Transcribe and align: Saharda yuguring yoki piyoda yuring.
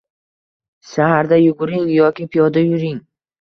Saharda 0.91 1.35
yuguring 1.45 1.85
yoki 1.99 2.23
piyoda 2.31 2.59
yuring. 2.69 2.99